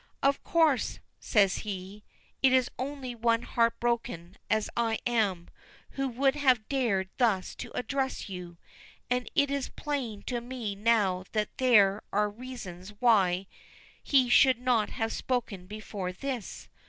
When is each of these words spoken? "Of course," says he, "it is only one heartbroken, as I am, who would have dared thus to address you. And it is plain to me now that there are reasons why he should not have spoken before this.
"Of 0.23 0.43
course," 0.43 0.99
says 1.19 1.57
he, 1.57 2.03
"it 2.41 2.51
is 2.51 2.71
only 2.79 3.13
one 3.13 3.43
heartbroken, 3.43 4.35
as 4.49 4.67
I 4.75 4.97
am, 5.05 5.47
who 5.91 6.07
would 6.07 6.33
have 6.33 6.67
dared 6.67 7.09
thus 7.19 7.53
to 7.57 7.71
address 7.77 8.27
you. 8.27 8.57
And 9.11 9.29
it 9.35 9.51
is 9.51 9.69
plain 9.69 10.23
to 10.23 10.41
me 10.41 10.73
now 10.73 11.25
that 11.33 11.55
there 11.59 12.01
are 12.11 12.31
reasons 12.31 12.93
why 12.99 13.45
he 14.01 14.27
should 14.27 14.57
not 14.57 14.89
have 14.89 15.13
spoken 15.13 15.67
before 15.67 16.11
this. 16.11 16.67